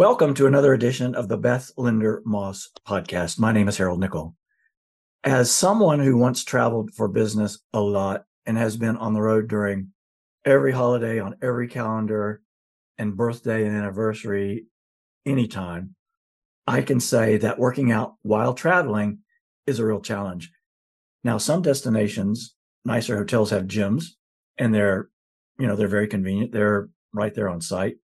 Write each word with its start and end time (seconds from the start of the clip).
Welcome 0.00 0.32
to 0.36 0.46
another 0.46 0.72
edition 0.72 1.14
of 1.14 1.28
the 1.28 1.36
Beth 1.36 1.72
Linder 1.76 2.22
Moss 2.24 2.70
podcast. 2.88 3.38
My 3.38 3.52
name 3.52 3.68
is 3.68 3.76
Harold 3.76 4.00
Nickel. 4.00 4.34
As 5.24 5.52
someone 5.52 6.00
who 6.00 6.16
once 6.16 6.42
traveled 6.42 6.90
for 6.94 7.06
business 7.06 7.58
a 7.74 7.82
lot 7.82 8.24
and 8.46 8.56
has 8.56 8.78
been 8.78 8.96
on 8.96 9.12
the 9.12 9.20
road 9.20 9.46
during 9.46 9.88
every 10.42 10.72
holiday 10.72 11.20
on 11.20 11.36
every 11.42 11.68
calendar 11.68 12.40
and 12.96 13.14
birthday 13.14 13.66
and 13.66 13.76
anniversary 13.76 14.64
anytime, 15.26 15.96
I 16.66 16.80
can 16.80 16.98
say 16.98 17.36
that 17.36 17.58
working 17.58 17.92
out 17.92 18.14
while 18.22 18.54
traveling 18.54 19.18
is 19.66 19.80
a 19.80 19.84
real 19.84 20.00
challenge. 20.00 20.50
Now, 21.24 21.36
some 21.36 21.60
destinations, 21.60 22.54
nicer 22.86 23.18
hotels 23.18 23.50
have 23.50 23.64
gyms 23.64 24.04
and 24.56 24.74
they're, 24.74 25.10
you 25.58 25.66
know, 25.66 25.76
they're 25.76 25.88
very 25.88 26.08
convenient. 26.08 26.52
They're 26.52 26.88
right 27.12 27.34
there 27.34 27.50
on 27.50 27.60
site. 27.60 27.96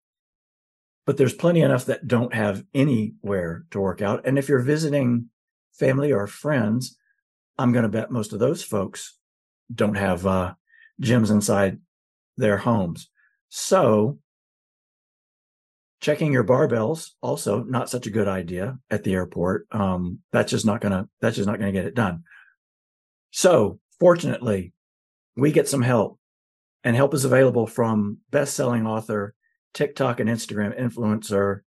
But 1.06 1.16
there's 1.16 1.34
plenty 1.34 1.60
enough 1.62 1.86
that 1.86 2.08
don't 2.08 2.34
have 2.34 2.64
anywhere 2.74 3.64
to 3.70 3.80
work 3.80 4.02
out. 4.02 4.26
And 4.26 4.38
if 4.38 4.48
you're 4.48 4.60
visiting 4.60 5.30
family 5.72 6.12
or 6.12 6.26
friends, 6.26 6.98
I'm 7.58 7.72
going 7.72 7.84
to 7.84 7.88
bet 7.88 8.10
most 8.10 8.32
of 8.32 8.38
those 8.38 8.62
folks 8.62 9.16
don't 9.72 9.96
have 9.96 10.26
uh, 10.26 10.54
gyms 11.00 11.30
inside 11.30 11.78
their 12.36 12.58
homes. 12.58 13.08
So 13.48 14.18
checking 16.00 16.32
your 16.32 16.44
barbells 16.44 17.10
also 17.20 17.62
not 17.62 17.90
such 17.90 18.06
a 18.06 18.10
good 18.10 18.28
idea 18.28 18.78
at 18.90 19.04
the 19.04 19.14
airport. 19.14 19.66
Um, 19.70 20.20
that's 20.32 20.50
just 20.50 20.66
not 20.66 20.80
gonna 20.80 21.08
that's 21.20 21.36
just 21.36 21.48
not 21.48 21.58
gonna 21.58 21.72
get 21.72 21.86
it 21.86 21.94
done. 21.94 22.24
So 23.30 23.80
fortunately, 23.98 24.72
we 25.36 25.52
get 25.52 25.68
some 25.68 25.82
help, 25.82 26.18
and 26.84 26.94
help 26.94 27.14
is 27.14 27.24
available 27.24 27.66
from 27.66 28.18
best-selling 28.30 28.86
author, 28.86 29.34
TikTok 29.76 30.20
and 30.20 30.30
Instagram 30.30 30.78
influencer 30.80 31.60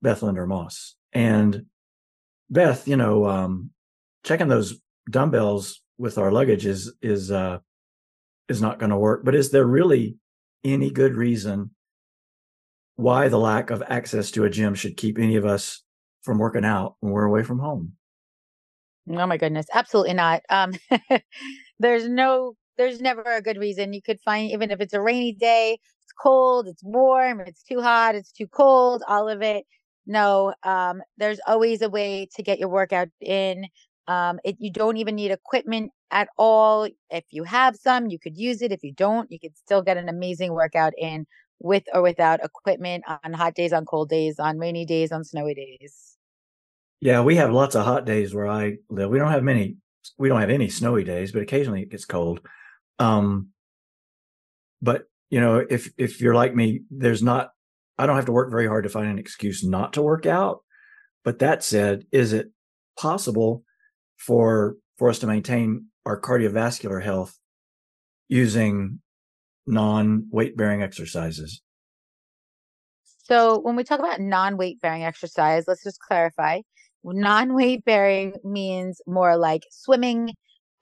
Beth 0.00 0.22
Linder 0.22 0.46
Moss. 0.46 0.94
And 1.12 1.66
Beth, 2.48 2.86
you 2.86 2.96
know, 2.96 3.26
um, 3.26 3.70
checking 4.22 4.46
those 4.46 4.78
dumbbells 5.10 5.82
with 5.98 6.16
our 6.16 6.30
luggage 6.30 6.64
is 6.64 6.94
is 7.02 7.32
uh, 7.32 7.58
is 8.48 8.62
not 8.62 8.78
going 8.78 8.90
to 8.90 8.96
work. 8.96 9.24
But 9.24 9.34
is 9.34 9.50
there 9.50 9.66
really 9.66 10.16
any 10.62 10.90
good 10.90 11.14
reason 11.14 11.70
why 12.94 13.28
the 13.28 13.38
lack 13.38 13.70
of 13.70 13.82
access 13.88 14.30
to 14.32 14.44
a 14.44 14.50
gym 14.50 14.76
should 14.76 14.96
keep 14.96 15.18
any 15.18 15.34
of 15.34 15.44
us 15.44 15.82
from 16.22 16.38
working 16.38 16.64
out 16.64 16.94
when 17.00 17.12
we're 17.12 17.24
away 17.24 17.42
from 17.42 17.58
home? 17.58 17.94
Oh 19.10 19.26
my 19.26 19.36
goodness, 19.36 19.66
absolutely 19.74 20.14
not. 20.14 20.42
Um, 20.48 20.72
there's 21.80 22.08
no, 22.08 22.54
there's 22.76 23.00
never 23.00 23.22
a 23.22 23.42
good 23.42 23.58
reason. 23.58 23.92
You 23.92 24.02
could 24.02 24.20
find, 24.20 24.50
even 24.50 24.70
if 24.70 24.80
it's 24.80 24.94
a 24.94 25.00
rainy 25.00 25.32
day, 25.32 25.78
it's 26.02 26.12
cold, 26.12 26.68
it's 26.68 26.82
warm, 26.82 27.40
it's 27.40 27.62
too 27.62 27.80
hot, 27.80 28.14
it's 28.14 28.32
too 28.32 28.46
cold, 28.46 29.02
all 29.08 29.28
of 29.28 29.42
it. 29.42 29.64
No, 30.06 30.54
um, 30.64 31.02
there's 31.16 31.40
always 31.46 31.80
a 31.82 31.88
way 31.88 32.28
to 32.36 32.42
get 32.42 32.58
your 32.58 32.68
workout 32.68 33.08
in. 33.20 33.66
Um, 34.06 34.38
it, 34.44 34.56
you 34.58 34.70
don't 34.70 34.98
even 34.98 35.14
need 35.14 35.30
equipment 35.30 35.92
at 36.10 36.28
all. 36.36 36.88
If 37.10 37.24
you 37.30 37.44
have 37.44 37.76
some, 37.76 38.08
you 38.08 38.18
could 38.18 38.36
use 38.36 38.60
it. 38.60 38.70
If 38.70 38.82
you 38.82 38.92
don't, 38.92 39.30
you 39.30 39.40
could 39.40 39.56
still 39.56 39.80
get 39.80 39.96
an 39.96 40.08
amazing 40.08 40.52
workout 40.52 40.92
in 40.98 41.26
with 41.58 41.84
or 41.94 42.02
without 42.02 42.44
equipment 42.44 43.04
on 43.06 43.32
hot 43.32 43.54
days, 43.54 43.72
on 43.72 43.86
cold 43.86 44.10
days, 44.10 44.38
on 44.38 44.58
rainy 44.58 44.84
days, 44.84 45.10
on 45.10 45.24
snowy 45.24 45.54
days. 45.54 46.16
Yeah, 47.00 47.22
we 47.22 47.36
have 47.36 47.52
lots 47.52 47.74
of 47.74 47.84
hot 47.84 48.04
days 48.04 48.34
where 48.34 48.48
I 48.48 48.76
live. 48.90 49.10
We 49.10 49.18
don't 49.18 49.30
have 49.30 49.42
many, 49.42 49.76
we 50.18 50.28
don't 50.28 50.40
have 50.40 50.50
any 50.50 50.68
snowy 50.68 51.04
days, 51.04 51.32
but 51.32 51.42
occasionally 51.42 51.82
it 51.82 51.90
gets 51.90 52.04
cold. 52.04 52.40
Um, 52.98 53.48
but 54.80 55.04
you 55.30 55.40
know, 55.40 55.64
if 55.68 55.92
if 55.98 56.20
you're 56.20 56.34
like 56.34 56.54
me, 56.54 56.82
there's 56.90 57.22
not. 57.22 57.50
I 57.96 58.06
don't 58.06 58.16
have 58.16 58.26
to 58.26 58.32
work 58.32 58.50
very 58.50 58.66
hard 58.66 58.84
to 58.84 58.90
find 58.90 59.08
an 59.08 59.18
excuse 59.18 59.64
not 59.64 59.92
to 59.92 60.02
work 60.02 60.26
out. 60.26 60.60
But 61.24 61.38
that 61.38 61.62
said, 61.62 62.04
is 62.12 62.32
it 62.32 62.50
possible 62.98 63.64
for 64.16 64.76
for 64.98 65.08
us 65.08 65.18
to 65.20 65.26
maintain 65.26 65.86
our 66.06 66.20
cardiovascular 66.20 67.02
health 67.02 67.38
using 68.28 69.00
non 69.66 70.28
weight 70.30 70.56
bearing 70.56 70.82
exercises? 70.82 71.62
So, 73.24 73.58
when 73.58 73.74
we 73.74 73.84
talk 73.84 74.00
about 74.00 74.20
non 74.20 74.56
weight 74.56 74.80
bearing 74.80 75.04
exercise, 75.04 75.64
let's 75.66 75.82
just 75.82 76.00
clarify. 76.00 76.60
Non 77.02 77.54
weight 77.54 77.84
bearing 77.84 78.34
means 78.44 79.00
more 79.06 79.36
like 79.36 79.62
swimming 79.70 80.30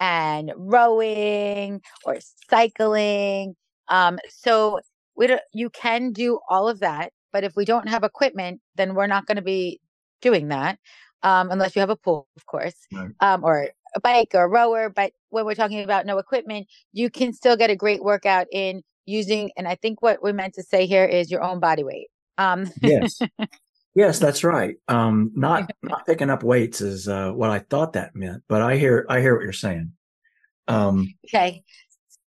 and 0.02 0.52
rowing 0.56 1.80
or 2.04 2.18
cycling. 2.50 3.54
Um, 3.88 4.18
so, 4.28 4.80
we 5.14 5.26
don't, 5.26 5.42
you 5.52 5.68
can 5.70 6.12
do 6.12 6.38
all 6.48 6.68
of 6.68 6.80
that, 6.80 7.12
but 7.32 7.44
if 7.44 7.54
we 7.54 7.64
don't 7.64 7.88
have 7.88 8.02
equipment, 8.02 8.60
then 8.76 8.94
we're 8.94 9.06
not 9.06 9.26
going 9.26 9.36
to 9.36 9.42
be 9.42 9.78
doing 10.22 10.48
that 10.48 10.78
um, 11.22 11.50
unless 11.50 11.76
you 11.76 11.80
have 11.80 11.90
a 11.90 11.96
pool, 11.96 12.26
of 12.36 12.46
course, 12.46 12.74
right. 12.92 13.10
um, 13.20 13.44
or 13.44 13.68
a 13.94 14.00
bike 14.00 14.30
or 14.34 14.44
a 14.44 14.48
rower. 14.48 14.88
But 14.88 15.12
when 15.28 15.44
we're 15.44 15.54
talking 15.54 15.82
about 15.82 16.06
no 16.06 16.18
equipment, 16.18 16.66
you 16.92 17.10
can 17.10 17.32
still 17.32 17.56
get 17.56 17.70
a 17.70 17.76
great 17.76 18.02
workout 18.02 18.46
in 18.52 18.82
using. 19.04 19.50
And 19.56 19.68
I 19.68 19.74
think 19.74 20.00
what 20.00 20.22
we 20.22 20.32
meant 20.32 20.54
to 20.54 20.62
say 20.62 20.86
here 20.86 21.04
is 21.04 21.30
your 21.30 21.42
own 21.42 21.60
body 21.60 21.84
weight. 21.84 22.08
Um, 22.38 22.70
yes, 22.82 23.20
yes, 23.94 24.18
that's 24.18 24.44
right. 24.44 24.76
Um, 24.88 25.32
not 25.34 25.70
not 25.82 26.06
picking 26.06 26.30
up 26.30 26.42
weights 26.42 26.80
is 26.80 27.08
uh, 27.08 27.32
what 27.32 27.50
I 27.50 27.60
thought 27.60 27.94
that 27.94 28.14
meant, 28.14 28.42
but 28.48 28.62
I 28.62 28.76
hear 28.76 29.06
I 29.08 29.20
hear 29.20 29.34
what 29.34 29.44
you're 29.44 29.52
saying. 29.52 29.92
Um, 30.68 31.14
okay, 31.26 31.62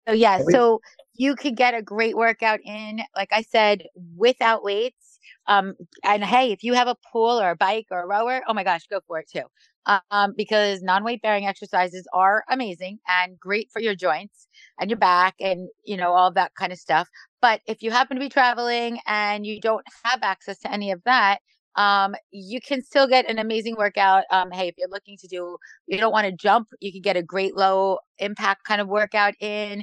so 0.06 0.14
yeah, 0.14 0.40
so 0.48 0.80
you 1.14 1.36
could 1.36 1.56
get 1.56 1.74
a 1.74 1.82
great 1.82 2.16
workout 2.16 2.60
in, 2.64 3.00
like 3.14 3.30
I 3.32 3.42
said, 3.42 3.86
without 4.16 4.64
weights 4.64 5.10
um, 5.46 5.74
and 6.04 6.24
hey, 6.24 6.52
if 6.52 6.62
you 6.62 6.74
have 6.74 6.86
a 6.86 6.96
pool 7.12 7.40
or 7.40 7.50
a 7.50 7.56
bike 7.56 7.86
or 7.90 8.00
a 8.00 8.06
rower, 8.06 8.40
oh 8.46 8.54
my 8.54 8.62
gosh, 8.64 8.86
go 8.86 9.00
for 9.06 9.18
it 9.18 9.28
too. 9.28 9.42
Um, 9.86 10.34
because 10.36 10.82
non-weight 10.82 11.22
bearing 11.22 11.46
exercises 11.46 12.06
are 12.12 12.44
amazing 12.50 12.98
and 13.08 13.40
great 13.40 13.70
for 13.72 13.80
your 13.80 13.94
joints 13.94 14.46
and 14.78 14.90
your 14.90 14.98
back 14.98 15.34
and 15.40 15.68
you 15.84 15.96
know 15.96 16.12
all 16.12 16.30
that 16.32 16.54
kind 16.54 16.72
of 16.72 16.78
stuff. 16.78 17.08
But 17.40 17.62
if 17.66 17.82
you 17.82 17.90
happen 17.90 18.16
to 18.16 18.20
be 18.20 18.28
traveling 18.28 19.00
and 19.06 19.46
you 19.46 19.60
don't 19.60 19.84
have 20.04 20.20
access 20.22 20.58
to 20.60 20.72
any 20.72 20.90
of 20.92 21.02
that, 21.04 21.38
um, 21.76 22.14
you 22.30 22.60
can 22.60 22.82
still 22.82 23.08
get 23.08 23.28
an 23.30 23.38
amazing 23.38 23.76
workout. 23.76 24.24
Um, 24.30 24.50
hey, 24.50 24.68
if 24.68 24.74
you're 24.78 24.90
looking 24.90 25.16
to 25.18 25.28
do, 25.28 25.56
you 25.86 25.98
don't 25.98 26.12
want 26.12 26.26
to 26.26 26.32
jump, 26.32 26.68
you 26.80 26.92
can 26.92 27.00
get 27.02 27.16
a 27.16 27.22
great 27.22 27.56
low 27.56 27.98
impact 28.18 28.64
kind 28.64 28.80
of 28.80 28.88
workout 28.88 29.34
in. 29.40 29.82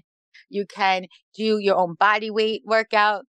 You 0.50 0.66
can 0.68 1.07
do 1.36 1.57
your 1.59 1.75
own 1.78 1.96
body 1.96 2.30
weight 2.30 2.62
workout 2.66 3.25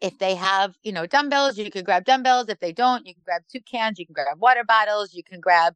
if 0.00 0.18
they 0.18 0.34
have, 0.34 0.74
you 0.82 0.92
know, 0.92 1.06
dumbbells, 1.06 1.58
you 1.58 1.70
can 1.70 1.84
grab 1.84 2.04
dumbbells. 2.04 2.48
If 2.48 2.60
they 2.60 2.72
don't, 2.72 3.06
you 3.06 3.14
can 3.14 3.22
grab 3.24 3.42
soup 3.48 3.64
cans, 3.70 3.98
you 3.98 4.06
can 4.06 4.14
grab 4.14 4.38
water 4.40 4.64
bottles, 4.64 5.14
you 5.14 5.22
can 5.24 5.40
grab 5.40 5.74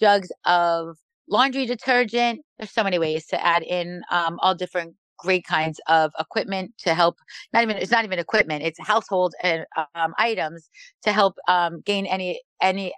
jugs 0.00 0.30
of 0.44 0.96
laundry 1.28 1.66
detergent. 1.66 2.40
There's 2.58 2.70
so 2.70 2.84
many 2.84 2.98
ways 2.98 3.26
to 3.26 3.44
add 3.44 3.62
in 3.62 4.02
um, 4.10 4.38
all 4.40 4.54
different 4.54 4.94
great 5.18 5.46
kinds 5.46 5.80
of 5.88 6.12
equipment 6.18 6.72
to 6.76 6.92
help 6.92 7.16
not 7.54 7.62
even 7.62 7.74
it's 7.78 7.90
not 7.90 8.04
even 8.04 8.18
equipment 8.18 8.62
it's 8.62 8.78
household 8.78 9.32
and 9.42 9.64
um, 9.94 10.12
items 10.18 10.68
to 11.02 11.10
help 11.10 11.36
um, 11.48 11.80
gain 11.86 12.04
any 12.04 12.38
any 12.60 12.92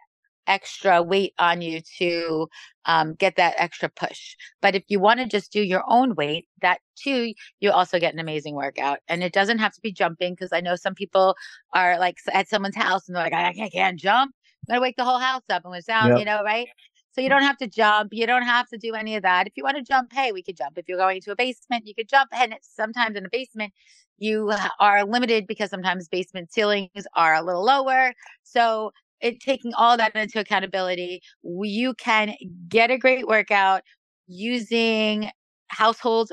extra 0.48 1.02
weight 1.02 1.34
on 1.38 1.60
you 1.60 1.80
to 1.98 2.48
um, 2.86 3.14
get 3.14 3.36
that 3.36 3.54
extra 3.58 3.88
push. 3.88 4.34
But 4.62 4.74
if 4.74 4.82
you 4.88 4.98
want 4.98 5.20
to 5.20 5.26
just 5.26 5.52
do 5.52 5.60
your 5.62 5.84
own 5.88 6.14
weight, 6.14 6.48
that 6.62 6.80
too, 6.96 7.34
you 7.60 7.70
also 7.70 8.00
get 8.00 8.14
an 8.14 8.18
amazing 8.18 8.54
workout. 8.54 8.98
And 9.08 9.22
it 9.22 9.32
doesn't 9.32 9.58
have 9.58 9.74
to 9.74 9.80
be 9.80 9.92
jumping 9.92 10.32
because 10.32 10.52
I 10.52 10.60
know 10.60 10.74
some 10.74 10.94
people 10.94 11.36
are 11.74 11.98
like 11.98 12.16
at 12.32 12.48
someone's 12.48 12.76
house 12.76 13.06
and 13.06 13.14
they're 13.14 13.24
like, 13.24 13.34
I 13.34 13.52
can't, 13.52 13.72
can't 13.72 14.00
jump. 14.00 14.34
To 14.70 14.80
wake 14.80 14.96
the 14.96 15.04
whole 15.04 15.18
house 15.18 15.42
up 15.50 15.64
and 15.64 15.72
we're 15.72 15.80
down, 15.80 16.10
yep. 16.10 16.18
you 16.18 16.24
know, 16.24 16.42
right? 16.42 16.68
So 17.12 17.20
you 17.20 17.28
don't 17.28 17.42
have 17.42 17.56
to 17.58 17.66
jump. 17.66 18.10
You 18.12 18.26
don't 18.26 18.42
have 18.42 18.68
to 18.68 18.78
do 18.78 18.94
any 18.94 19.16
of 19.16 19.22
that. 19.22 19.46
If 19.46 19.54
you 19.56 19.64
want 19.64 19.76
to 19.76 19.82
jump, 19.82 20.12
hey, 20.12 20.30
we 20.30 20.42
could 20.42 20.56
jump. 20.56 20.78
If 20.78 20.88
you're 20.88 20.98
going 20.98 21.20
to 21.22 21.32
a 21.32 21.36
basement, 21.36 21.86
you 21.86 21.94
could 21.94 22.08
jump. 22.08 22.30
And 22.32 22.52
it's 22.52 22.68
sometimes 22.74 23.16
in 23.16 23.26
a 23.26 23.28
basement, 23.30 23.72
you 24.18 24.52
are 24.78 25.04
limited 25.04 25.46
because 25.46 25.70
sometimes 25.70 26.08
basement 26.08 26.52
ceilings 26.52 27.06
are 27.14 27.34
a 27.34 27.42
little 27.42 27.64
lower. 27.64 28.12
So 28.42 28.92
it 29.20 29.40
taking 29.40 29.74
all 29.74 29.96
that 29.96 30.14
into 30.14 30.38
accountability, 30.38 31.22
you 31.42 31.94
can 31.94 32.34
get 32.68 32.90
a 32.90 32.98
great 32.98 33.26
workout 33.26 33.82
using 34.26 35.30
household 35.68 36.30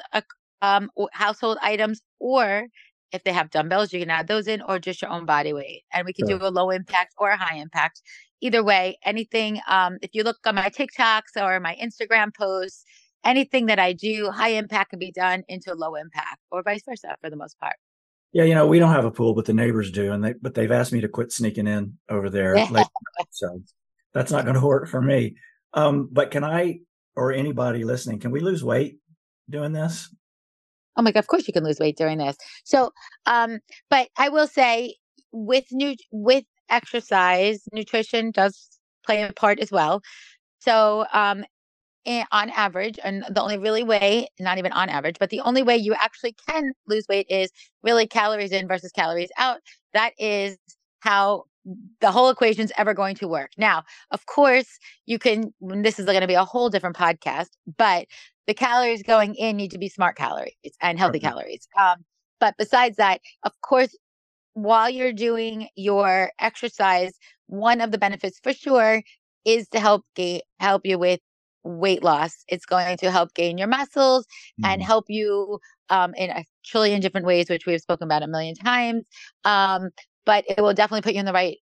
um, 0.61 0.89
household 1.11 1.57
items, 1.61 2.01
or 2.19 2.67
if 3.11 3.23
they 3.23 3.31
have 3.31 3.49
dumbbells, 3.49 3.93
you 3.93 3.99
can 3.99 4.09
add 4.09 4.27
those 4.27 4.47
in, 4.47 4.61
or 4.61 4.79
just 4.79 5.01
your 5.01 5.11
own 5.11 5.25
body 5.25 5.53
weight. 5.53 5.83
And 5.93 6.05
we 6.05 6.13
can 6.13 6.27
sure. 6.27 6.39
do 6.39 6.45
a 6.45 6.49
low 6.49 6.69
impact 6.69 7.13
or 7.17 7.29
a 7.29 7.37
high 7.37 7.57
impact. 7.57 8.01
Either 8.41 8.63
way, 8.63 8.97
anything. 9.03 9.59
Um, 9.67 9.97
if 10.01 10.11
you 10.13 10.23
look 10.23 10.37
on 10.45 10.55
my 10.55 10.69
TikToks 10.69 11.35
or 11.37 11.59
my 11.59 11.77
Instagram 11.81 12.35
posts, 12.35 12.83
anything 13.23 13.67
that 13.67 13.79
I 13.79 13.93
do, 13.93 14.29
high 14.29 14.49
impact 14.49 14.91
can 14.91 14.99
be 14.99 15.11
done 15.11 15.43
into 15.47 15.73
low 15.73 15.95
impact, 15.95 16.39
or 16.51 16.61
vice 16.61 16.83
versa 16.85 17.15
for 17.21 17.29
the 17.29 17.37
most 17.37 17.59
part. 17.59 17.75
Yeah, 18.33 18.43
you 18.43 18.53
know, 18.53 18.67
we 18.67 18.79
don't 18.79 18.91
have 18.91 19.05
a 19.05 19.11
pool, 19.11 19.33
but 19.33 19.45
the 19.45 19.53
neighbors 19.53 19.91
do, 19.91 20.11
and 20.11 20.23
they 20.23 20.33
but 20.33 20.53
they've 20.53 20.71
asked 20.71 20.91
me 20.91 21.01
to 21.01 21.07
quit 21.07 21.31
sneaking 21.31 21.67
in 21.67 21.97
over 22.09 22.29
there. 22.29 22.57
so 23.31 23.61
that's 24.13 24.31
not 24.31 24.43
going 24.43 24.59
to 24.59 24.65
work 24.65 24.89
for 24.89 25.01
me. 25.01 25.35
Um, 25.73 26.09
but 26.11 26.31
can 26.31 26.43
I 26.43 26.79
or 27.15 27.31
anybody 27.31 27.83
listening, 27.83 28.19
can 28.19 28.31
we 28.31 28.39
lose 28.39 28.63
weight 28.63 28.99
doing 29.49 29.71
this? 29.71 30.13
Oh 30.97 31.01
my 31.01 31.11
god, 31.11 31.19
of 31.19 31.27
course 31.27 31.47
you 31.47 31.53
can 31.53 31.63
lose 31.63 31.79
weight 31.79 31.97
doing 31.97 32.17
this. 32.17 32.37
So, 32.63 32.91
um, 33.25 33.59
but 33.89 34.09
I 34.17 34.29
will 34.29 34.47
say 34.47 34.95
with 35.31 35.65
new 35.71 35.95
with 36.11 36.45
exercise, 36.69 37.61
nutrition 37.71 38.31
does 38.31 38.69
play 39.05 39.23
a 39.23 39.33
part 39.33 39.59
as 39.59 39.71
well. 39.71 40.01
So, 40.59 41.05
um, 41.13 41.45
on 42.31 42.49
average, 42.51 42.99
and 43.03 43.23
the 43.29 43.41
only 43.41 43.57
really 43.57 43.83
way, 43.83 44.27
not 44.39 44.57
even 44.57 44.71
on 44.71 44.89
average, 44.89 45.17
but 45.19 45.31
the 45.31 45.39
only 45.41 45.63
way 45.63 45.75
you 45.75 45.93
actually 45.95 46.35
can 46.47 46.71
lose 46.87 47.05
weight 47.09 47.25
is 47.29 47.51
really 47.83 48.05
calories 48.05 48.51
in 48.51 48.67
versus 48.67 48.91
calories 48.91 49.29
out. 49.37 49.59
That 49.93 50.13
is 50.19 50.57
how 50.99 51.45
the 51.99 52.11
whole 52.11 52.29
equation's 52.29 52.71
ever 52.77 52.93
going 52.93 53.15
to 53.15 53.27
work. 53.27 53.51
Now, 53.57 53.83
of 54.11 54.25
course, 54.27 54.77
you 55.05 55.17
can, 55.17 55.53
this 55.61 55.97
is 55.97 56.05
going 56.05 56.21
to 56.21 56.27
be 56.27 56.35
a 56.35 56.45
whole 56.45 56.69
different 56.69 56.95
podcast, 56.95 57.49
but 57.77 58.05
the 58.45 58.53
calories 58.53 59.01
going 59.01 59.33
in 59.35 59.57
need 59.57 59.71
to 59.71 59.79
be 59.79 59.89
smart 59.89 60.15
calories 60.15 60.53
and 60.81 60.99
healthy 60.99 61.19
mm-hmm. 61.19 61.27
calories. 61.27 61.67
Um, 61.79 62.05
but 62.39 62.53
besides 62.57 62.97
that, 62.97 63.21
of 63.43 63.53
course, 63.61 63.95
while 64.55 64.89
you're 64.89 65.13
doing 65.13 65.67
your 65.75 66.31
exercise, 66.39 67.11
one 67.47 67.81
of 67.81 67.91
the 67.91 67.97
benefits 67.97 68.39
for 68.41 68.53
sure 68.53 69.03
is 69.43 69.67
to 69.69 69.79
help 69.79 70.03
ga- 70.15 70.41
help 70.59 70.85
you 70.85 70.97
with 70.97 71.19
weight 71.63 72.03
loss. 72.03 72.43
It's 72.47 72.65
going 72.65 72.97
to 72.97 73.11
help 73.11 73.33
gain 73.33 73.57
your 73.57 73.67
muscles 73.67 74.25
mm. 74.59 74.67
and 74.67 74.81
help 74.81 75.05
you 75.09 75.59
um, 75.89 76.13
in 76.15 76.29
a 76.29 76.45
trillion 76.65 77.01
different 77.01 77.27
ways, 77.27 77.49
which 77.49 77.65
we've 77.65 77.81
spoken 77.81 78.05
about 78.05 78.23
a 78.23 78.27
million 78.27 78.55
times. 78.55 79.05
Um, 79.43 79.89
but 80.25 80.45
it 80.47 80.61
will 80.61 80.73
definitely 80.73 81.01
put 81.01 81.13
you 81.13 81.19
in 81.19 81.25
the 81.25 81.33
right 81.33 81.57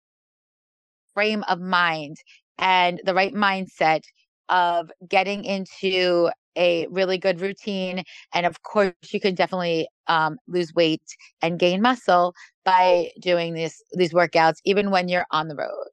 frame 1.15 1.45
of 1.49 1.61
mind 1.61 2.19
and 2.59 3.01
the 3.05 3.15
right 3.15 3.35
mindset 3.35 4.03
of 4.49 4.91
getting 5.09 5.45
into 5.45 6.31
a 6.57 6.87
really 6.89 7.19
good 7.19 7.41
routine. 7.41 8.05
And 8.35 8.47
of 8.47 8.63
course, 8.63 8.93
you 9.11 9.21
can 9.21 9.35
definitely 9.35 9.89
um, 10.07 10.39
lose 10.47 10.75
weight 10.75 11.03
and 11.41 11.59
gain 11.59 11.83
muscle 11.83 12.35
by 12.65 13.11
doing 13.21 13.55
these 13.55 13.83
these 13.93 14.13
workouts, 14.13 14.57
even 14.65 14.91
when 14.91 15.09
you're 15.09 15.27
on 15.31 15.49
the 15.49 15.57
road. 15.57 15.91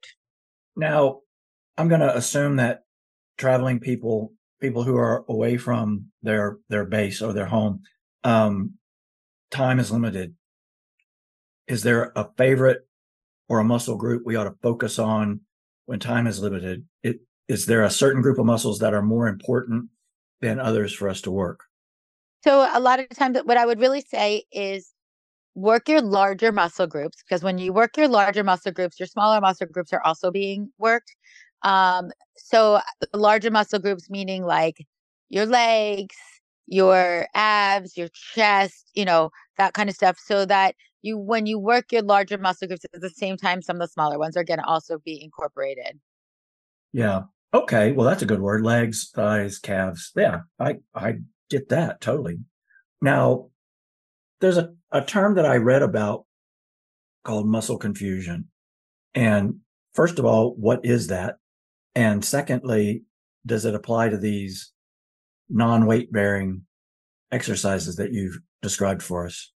Now, 0.76 1.20
I'm 1.76 1.88
going 1.88 2.00
to 2.00 2.16
assume 2.16 2.56
that 2.56 2.84
traveling 3.38 3.80
people, 3.80 4.32
people 4.60 4.82
who 4.82 4.96
are 4.96 5.24
away 5.28 5.56
from 5.56 6.06
their 6.22 6.58
their 6.68 6.84
base 6.84 7.22
or 7.22 7.32
their 7.32 7.46
home, 7.46 7.82
um, 8.24 8.74
time 9.50 9.78
is 9.80 9.90
limited. 9.90 10.34
Is 11.66 11.82
there 11.82 12.12
a 12.16 12.28
favorite 12.36 12.86
or 13.48 13.60
a 13.60 13.64
muscle 13.64 13.96
group 13.96 14.22
we 14.24 14.36
ought 14.36 14.44
to 14.44 14.54
focus 14.62 14.98
on 14.98 15.40
when 15.86 16.00
time 16.00 16.26
is 16.26 16.40
limited? 16.40 16.84
It, 17.02 17.20
is 17.48 17.66
there 17.66 17.82
a 17.82 17.90
certain 17.90 18.22
group 18.22 18.38
of 18.38 18.46
muscles 18.46 18.78
that 18.78 18.94
are 18.94 19.02
more 19.02 19.26
important 19.26 19.88
than 20.40 20.58
others 20.58 20.92
for 20.92 21.08
us 21.08 21.20
to 21.22 21.30
work? 21.30 21.64
So 22.42 22.68
a 22.72 22.80
lot 22.80 23.00
of 23.00 23.08
times, 23.10 23.38
what 23.44 23.56
I 23.56 23.66
would 23.66 23.80
really 23.80 24.00
say 24.00 24.44
is 24.50 24.92
work 25.54 25.88
your 25.88 26.00
larger 26.00 26.52
muscle 26.52 26.86
groups 26.86 27.22
because 27.22 27.42
when 27.42 27.58
you 27.58 27.72
work 27.72 27.96
your 27.96 28.08
larger 28.08 28.44
muscle 28.44 28.72
groups, 28.72 28.98
your 28.98 29.06
smaller 29.06 29.40
muscle 29.40 29.66
groups 29.66 29.92
are 29.92 30.02
also 30.02 30.30
being 30.30 30.72
worked. 30.78 31.14
Um, 31.62 32.10
so 32.36 32.80
larger 33.12 33.50
muscle 33.50 33.78
groups, 33.78 34.08
meaning 34.08 34.44
like 34.44 34.86
your 35.28 35.46
legs, 35.46 36.16
your 36.66 37.26
abs, 37.34 37.96
your 37.96 38.08
chest, 38.08 38.90
you 38.94 39.04
know, 39.04 39.30
that 39.58 39.74
kind 39.74 39.90
of 39.90 39.96
stuff. 39.96 40.18
So 40.18 40.46
that 40.46 40.74
you, 41.02 41.18
when 41.18 41.46
you 41.46 41.58
work 41.58 41.92
your 41.92 42.02
larger 42.02 42.38
muscle 42.38 42.68
groups 42.68 42.84
at 42.94 43.00
the 43.00 43.10
same 43.10 43.36
time, 43.36 43.60
some 43.60 43.76
of 43.76 43.80
the 43.80 43.88
smaller 43.88 44.18
ones 44.18 44.36
are 44.36 44.44
going 44.44 44.60
to 44.60 44.66
also 44.66 44.98
be 44.98 45.22
incorporated. 45.22 45.98
Yeah. 46.92 47.22
Okay. 47.52 47.92
Well, 47.92 48.06
that's 48.06 48.22
a 48.22 48.26
good 48.26 48.40
word. 48.40 48.62
Legs, 48.64 49.10
thighs, 49.14 49.58
calves. 49.58 50.12
Yeah. 50.14 50.40
I, 50.58 50.76
I 50.94 51.16
get 51.48 51.68
that 51.70 52.00
totally. 52.00 52.38
Now, 53.02 53.48
there's 54.40 54.56
a, 54.56 54.72
a 54.92 55.02
term 55.02 55.34
that 55.34 55.46
I 55.46 55.56
read 55.56 55.82
about 55.82 56.26
called 57.24 57.46
muscle 57.46 57.78
confusion. 57.78 58.48
And 59.14 59.56
first 59.94 60.18
of 60.18 60.24
all, 60.24 60.54
what 60.54 60.84
is 60.84 61.08
that? 61.08 61.36
And 61.94 62.24
secondly, 62.24 63.02
does 63.44 63.64
it 63.64 63.74
apply 63.74 64.10
to 64.10 64.16
these 64.16 64.72
non 65.48 65.86
weight 65.86 66.12
bearing 66.12 66.62
exercises 67.32 67.96
that 67.96 68.12
you've 68.12 68.38
described 68.62 69.02
for 69.02 69.26
us? 69.26 69.52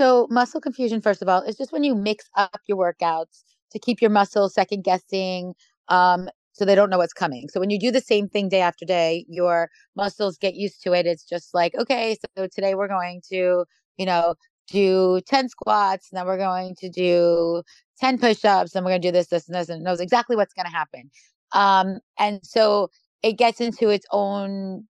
So, 0.00 0.26
muscle 0.30 0.60
confusion, 0.60 1.00
first 1.00 1.22
of 1.22 1.28
all, 1.28 1.42
is 1.42 1.56
just 1.56 1.72
when 1.72 1.84
you 1.84 1.94
mix 1.94 2.28
up 2.36 2.60
your 2.66 2.76
workouts 2.76 3.44
to 3.70 3.78
keep 3.78 4.02
your 4.02 4.10
muscles 4.10 4.54
second 4.54 4.82
guessing, 4.82 5.54
um, 5.88 6.28
so 6.54 6.64
they 6.64 6.74
don't 6.74 6.90
know 6.90 6.98
what's 6.98 7.12
coming. 7.12 7.48
So, 7.50 7.60
when 7.60 7.70
you 7.70 7.78
do 7.78 7.90
the 7.90 8.00
same 8.00 8.28
thing 8.28 8.48
day 8.48 8.60
after 8.62 8.86
day, 8.86 9.26
your 9.28 9.68
muscles 9.96 10.38
get 10.38 10.54
used 10.54 10.82
to 10.84 10.92
it. 10.94 11.06
It's 11.06 11.24
just 11.24 11.54
like, 11.54 11.74
okay, 11.76 12.16
so 12.36 12.46
today 12.48 12.74
we're 12.74 12.88
going 12.88 13.22
to, 13.30 13.64
you 13.98 14.06
know, 14.06 14.34
do 14.68 15.20
10 15.28 15.48
squats, 15.50 16.08
and 16.10 16.18
then 16.18 16.26
we're 16.26 16.38
going 16.38 16.74
to 16.76 16.88
do 16.88 17.62
10 18.00 18.18
push-ups 18.18 18.74
and 18.74 18.84
we're 18.84 18.92
going 18.92 19.02
to 19.02 19.08
do 19.08 19.12
this 19.12 19.28
this 19.28 19.46
and 19.48 19.54
this 19.54 19.68
and 19.68 19.82
knows 19.84 20.00
exactly 20.00 20.36
what's 20.36 20.54
going 20.54 20.66
to 20.66 20.72
happen 20.72 21.10
um 21.52 21.98
and 22.18 22.40
so 22.42 22.90
it 23.22 23.34
gets 23.34 23.60
into 23.60 23.88
its 23.88 24.06
own 24.10 24.84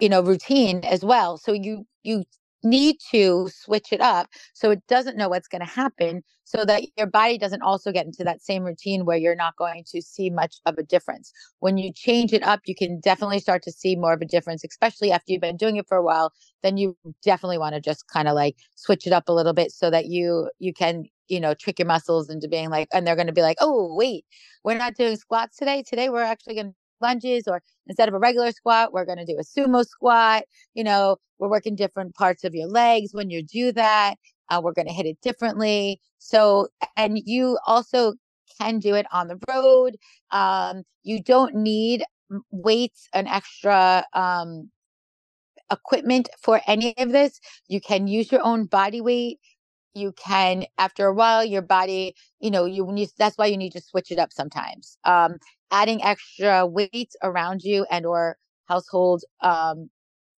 you 0.00 0.08
know 0.08 0.22
routine 0.22 0.80
as 0.84 1.04
well 1.04 1.36
so 1.38 1.52
you 1.52 1.86
you 2.02 2.24
need 2.68 2.96
to 3.10 3.48
switch 3.52 3.92
it 3.92 4.00
up 4.00 4.28
so 4.52 4.70
it 4.70 4.82
doesn't 4.88 5.16
know 5.16 5.28
what's 5.28 5.48
going 5.48 5.60
to 5.60 5.66
happen 5.66 6.22
so 6.44 6.64
that 6.64 6.82
your 6.96 7.06
body 7.06 7.38
doesn't 7.38 7.62
also 7.62 7.92
get 7.92 8.06
into 8.06 8.24
that 8.24 8.42
same 8.42 8.64
routine 8.64 9.04
where 9.04 9.16
you're 9.16 9.34
not 9.36 9.56
going 9.56 9.84
to 9.86 10.00
see 10.02 10.30
much 10.30 10.56
of 10.66 10.76
a 10.78 10.82
difference 10.82 11.32
when 11.60 11.78
you 11.78 11.92
change 11.92 12.32
it 12.32 12.42
up 12.42 12.60
you 12.66 12.74
can 12.74 13.00
definitely 13.00 13.38
start 13.38 13.62
to 13.62 13.72
see 13.72 13.96
more 13.96 14.12
of 14.12 14.20
a 14.20 14.26
difference 14.26 14.64
especially 14.64 15.12
after 15.12 15.32
you've 15.32 15.40
been 15.40 15.56
doing 15.56 15.76
it 15.76 15.86
for 15.88 15.96
a 15.96 16.02
while 16.02 16.32
then 16.62 16.76
you 16.76 16.96
definitely 17.22 17.58
want 17.58 17.74
to 17.74 17.80
just 17.80 18.06
kind 18.08 18.28
of 18.28 18.34
like 18.34 18.56
switch 18.76 19.06
it 19.06 19.12
up 19.12 19.28
a 19.28 19.32
little 19.32 19.54
bit 19.54 19.70
so 19.72 19.90
that 19.90 20.06
you 20.06 20.50
you 20.58 20.72
can 20.72 21.04
you 21.28 21.40
know, 21.40 21.54
trick 21.54 21.78
your 21.78 21.86
muscles 21.86 22.30
into 22.30 22.48
being 22.48 22.70
like, 22.70 22.88
and 22.92 23.06
they're 23.06 23.14
going 23.14 23.26
to 23.26 23.32
be 23.32 23.42
like, 23.42 23.58
oh, 23.60 23.94
wait, 23.94 24.24
we're 24.64 24.76
not 24.76 24.94
doing 24.94 25.16
squats 25.16 25.56
today. 25.56 25.84
Today 25.86 26.08
we're 26.08 26.22
actually 26.22 26.54
going 26.54 26.74
lunges 27.00 27.44
or 27.46 27.62
instead 27.86 28.08
of 28.08 28.14
a 28.14 28.18
regular 28.18 28.50
squat 28.52 28.92
we're 28.92 29.04
going 29.04 29.18
to 29.18 29.24
do 29.24 29.38
a 29.38 29.44
sumo 29.44 29.84
squat. 29.84 30.44
You 30.74 30.84
know 30.84 31.16
we're 31.38 31.50
working 31.50 31.76
different 31.76 32.14
parts 32.14 32.44
of 32.44 32.54
your 32.54 32.68
legs 32.68 33.10
when 33.12 33.30
you 33.30 33.42
do 33.42 33.72
that 33.72 34.16
uh, 34.50 34.60
we're 34.62 34.72
going 34.72 34.88
to 34.88 34.92
hit 34.92 35.06
it 35.06 35.20
differently. 35.22 36.00
So 36.18 36.68
and 36.96 37.20
you 37.24 37.58
also 37.66 38.14
can 38.60 38.78
do 38.78 38.94
it 38.94 39.06
on 39.12 39.28
the 39.28 39.38
road. 39.48 39.96
Um, 40.30 40.82
you 41.02 41.22
don't 41.22 41.54
need 41.54 42.04
weights 42.50 43.08
and 43.14 43.28
extra 43.28 44.04
um, 44.12 44.70
equipment 45.70 46.28
for 46.40 46.60
any 46.66 46.96
of 46.98 47.12
this. 47.12 47.40
You 47.68 47.80
can 47.80 48.06
use 48.08 48.32
your 48.32 48.42
own 48.42 48.64
body 48.64 49.00
weight 49.00 49.38
you 49.94 50.12
can 50.12 50.64
after 50.78 51.06
a 51.06 51.14
while 51.14 51.44
your 51.44 51.62
body 51.62 52.14
you 52.40 52.50
know 52.50 52.64
you 52.64 52.86
need 52.92 53.08
that's 53.18 53.36
why 53.38 53.46
you 53.46 53.56
need 53.56 53.72
to 53.72 53.80
switch 53.80 54.10
it 54.10 54.18
up 54.18 54.32
sometimes 54.32 54.98
um 55.04 55.36
adding 55.70 56.02
extra 56.02 56.66
weights 56.66 57.16
around 57.22 57.62
you 57.62 57.86
and 57.90 58.06
or 58.06 58.36
household 58.68 59.22
um 59.40 59.88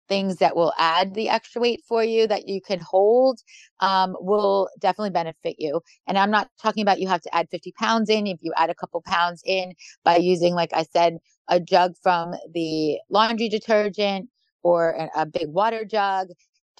things 0.09 0.37
that 0.37 0.55
will 0.55 0.73
add 0.77 1.13
the 1.13 1.29
extra 1.29 1.61
weight 1.61 1.81
for 1.87 2.03
you 2.03 2.27
that 2.27 2.49
you 2.49 2.59
can 2.59 2.79
hold 2.79 3.39
um, 3.79 4.17
will 4.19 4.67
definitely 4.79 5.11
benefit 5.11 5.55
you. 5.59 5.79
And 6.07 6.17
I'm 6.17 6.31
not 6.31 6.49
talking 6.61 6.81
about 6.81 6.99
you 6.99 7.07
have 7.07 7.21
to 7.21 7.33
add 7.33 7.47
50 7.49 7.71
pounds 7.79 8.09
in. 8.09 8.27
If 8.27 8.39
you 8.41 8.51
add 8.57 8.71
a 8.71 8.75
couple 8.75 9.01
pounds 9.05 9.41
in 9.45 9.73
by 10.03 10.17
using, 10.17 10.55
like 10.55 10.73
I 10.73 10.83
said, 10.83 11.19
a 11.47 11.59
jug 11.59 11.93
from 12.01 12.33
the 12.53 12.97
laundry 13.09 13.47
detergent 13.47 14.29
or 14.63 14.89
a, 14.91 15.21
a 15.21 15.25
big 15.25 15.47
water 15.47 15.85
jug, 15.85 16.29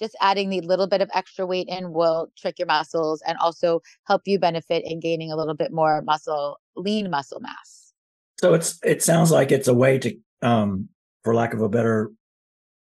just 0.00 0.16
adding 0.20 0.48
the 0.48 0.60
little 0.62 0.88
bit 0.88 1.00
of 1.00 1.10
extra 1.14 1.46
weight 1.46 1.68
in 1.68 1.92
will 1.92 2.32
trick 2.36 2.58
your 2.58 2.66
muscles 2.66 3.22
and 3.26 3.38
also 3.38 3.80
help 4.04 4.22
you 4.24 4.38
benefit 4.38 4.82
in 4.84 4.98
gaining 4.98 5.30
a 5.30 5.36
little 5.36 5.54
bit 5.54 5.72
more 5.72 6.02
muscle, 6.02 6.58
lean 6.74 7.10
muscle 7.10 7.40
mass. 7.40 7.92
So 8.40 8.54
it's 8.54 8.78
it 8.82 9.02
sounds 9.02 9.30
like 9.30 9.52
it's 9.52 9.68
a 9.68 9.74
way 9.74 9.98
to, 9.98 10.16
um, 10.42 10.88
for 11.22 11.34
lack 11.34 11.52
of 11.52 11.60
a 11.60 11.68
better 11.68 12.10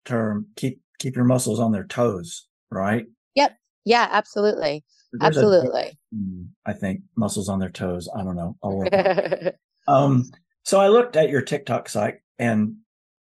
term, 0.04 0.48
keep 0.56 0.80
keep 0.98 1.14
your 1.16 1.24
muscles 1.24 1.60
on 1.60 1.72
their 1.72 1.86
toes, 1.86 2.48
right? 2.70 3.06
Yep. 3.36 3.56
Yeah, 3.84 4.08
absolutely. 4.10 4.84
There's 5.12 5.36
absolutely. 5.36 5.98
A, 6.12 6.70
I 6.70 6.72
think 6.72 7.02
muscles 7.16 7.48
on 7.48 7.60
their 7.60 7.70
toes. 7.70 8.08
I 8.14 8.24
don't 8.24 8.36
know. 8.36 8.56
um, 9.88 10.24
so 10.64 10.80
I 10.80 10.88
looked 10.88 11.16
at 11.16 11.30
your 11.30 11.42
TikTok 11.42 11.88
site 11.88 12.16
and 12.38 12.76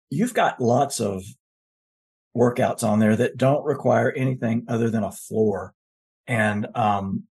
you've 0.09 0.33
got 0.33 0.59
lots 0.61 0.99
of 0.99 1.23
workouts 2.35 2.83
on 2.83 2.99
there 2.99 3.15
that 3.15 3.37
don't 3.37 3.65
require 3.65 4.11
anything 4.11 4.65
other 4.67 4.89
than 4.89 5.03
a 5.03 5.11
floor. 5.11 5.73
And 6.27 6.67
um, 6.75 7.23